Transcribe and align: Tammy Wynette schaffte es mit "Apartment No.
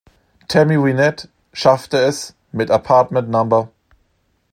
Tammy 0.47 0.77
Wynette 0.81 1.29
schaffte 1.53 1.97
es 1.99 2.33
mit 2.51 2.71
"Apartment 2.71 3.29
No. 3.29 3.69